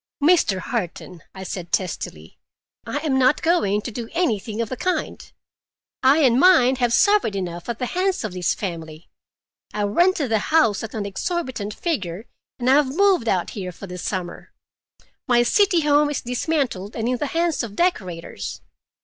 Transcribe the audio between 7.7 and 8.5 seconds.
the hands of